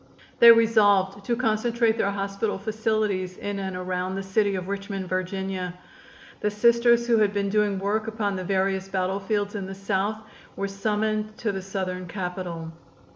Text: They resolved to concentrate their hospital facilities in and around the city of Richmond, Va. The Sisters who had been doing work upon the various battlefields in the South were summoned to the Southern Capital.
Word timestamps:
They 0.39 0.51
resolved 0.51 1.23
to 1.25 1.35
concentrate 1.35 1.95
their 1.95 2.09
hospital 2.09 2.57
facilities 2.57 3.37
in 3.37 3.59
and 3.59 3.75
around 3.75 4.15
the 4.15 4.23
city 4.23 4.55
of 4.55 4.67
Richmond, 4.67 5.07
Va. 5.07 5.75
The 6.39 6.49
Sisters 6.49 7.05
who 7.05 7.17
had 7.19 7.33
been 7.33 7.49
doing 7.49 7.77
work 7.77 8.07
upon 8.07 8.35
the 8.35 8.43
various 8.43 8.87
battlefields 8.87 9.53
in 9.53 9.67
the 9.67 9.75
South 9.75 10.17
were 10.55 10.67
summoned 10.67 11.37
to 11.37 11.51
the 11.51 11.61
Southern 11.61 12.07
Capital. 12.07 12.71